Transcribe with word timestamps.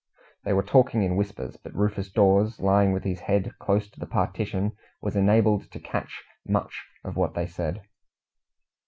They 0.45 0.53
were 0.53 0.63
talking 0.63 1.03
in 1.03 1.15
whispers, 1.15 1.57
but 1.57 1.75
Rufus 1.75 2.09
Dawes, 2.11 2.59
lying 2.59 2.91
with 2.91 3.03
his 3.03 3.19
head 3.19 3.53
close 3.59 3.87
to 3.91 3.99
the 3.99 4.07
partition, 4.07 4.71
was 4.99 5.15
enabled 5.15 5.69
to 5.69 5.79
catch 5.79 6.23
much 6.43 6.87
of 7.03 7.17
what 7.17 7.35
they 7.35 7.45
said. 7.45 7.83